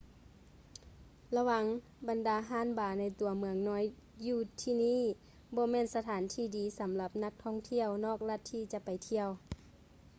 [1.35, 1.65] ລະວັງ
[2.07, 3.83] ບັນດາຮ້ານບາ ໃນຕົວເມືອງນ້ອຍ
[4.27, 4.99] ຢູ່ທີ່ນີ້
[5.55, 9.29] ບໍ່ແມ່ນສະຖານທີ່ທີ່ດີສຳລັບນັກທ່ອງທ່ຽວນອກລັດທີ່ຈະໄປທ່ຽວ